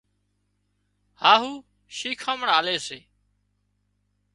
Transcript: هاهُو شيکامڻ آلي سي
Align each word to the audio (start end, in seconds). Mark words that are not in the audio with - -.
هاهُو 1.21 1.53
شيکامڻ 1.97 2.47
آلي 2.59 2.77
سي 2.87 2.99